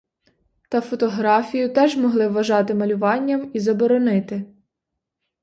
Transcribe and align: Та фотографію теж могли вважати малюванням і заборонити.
Та 0.69 0.81
фотографію 0.81 1.73
теж 1.73 1.97
могли 1.97 2.27
вважати 2.27 2.73
малюванням 2.73 3.51
і 3.53 3.59
заборонити. 3.59 4.45